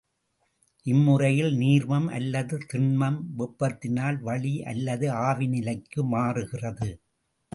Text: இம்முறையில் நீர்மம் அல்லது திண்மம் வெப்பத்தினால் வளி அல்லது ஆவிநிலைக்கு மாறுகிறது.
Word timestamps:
இம்முறையில் 0.85 1.51
நீர்மம் 1.55 2.07
அல்லது 2.07 2.55
திண்மம் 2.71 3.19
வெப்பத்தினால் 3.39 4.17
வளி 4.21 4.53
அல்லது 4.63 5.07
ஆவிநிலைக்கு 5.27 6.03
மாறுகிறது. 6.07 6.89